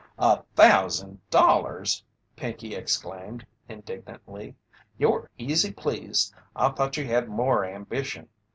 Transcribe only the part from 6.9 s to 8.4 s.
you had more ambition.